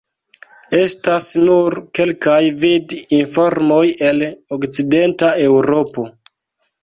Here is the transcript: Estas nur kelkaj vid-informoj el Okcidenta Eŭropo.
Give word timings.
Estas 0.77 1.25
nur 1.49 1.75
kelkaj 1.99 2.39
vid-informoj 2.63 3.83
el 4.07 4.25
Okcidenta 4.57 5.29
Eŭropo. 5.45 6.07